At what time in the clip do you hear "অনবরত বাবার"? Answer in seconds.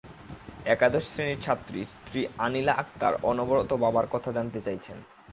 3.23-4.05